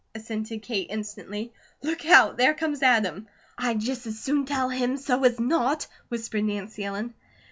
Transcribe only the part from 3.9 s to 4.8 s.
as soon tell